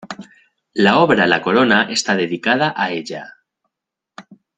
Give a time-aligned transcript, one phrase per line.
[0.73, 3.35] La obra "La Corona" está dedicada a ella.